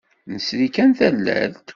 Nesri 0.31 0.67
kan 0.75 0.91
tallalt. 0.97 1.69